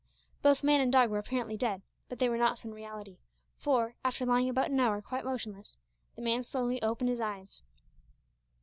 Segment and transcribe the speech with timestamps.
[0.41, 3.19] Both man and dog were apparently dead, but they were not so in reality,
[3.59, 5.77] for, after lying about an hour quite motionless,
[6.15, 7.61] the man slowly opened his eyes.